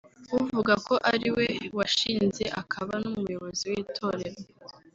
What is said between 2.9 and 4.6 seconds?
n’umuyobozi w’Itorero